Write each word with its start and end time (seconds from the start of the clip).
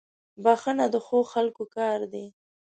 •بښنه 0.43 0.85
د 0.93 0.95
ښو 1.05 1.19
خلکو 1.33 1.63
کار 1.75 1.99
دی. 2.13 2.25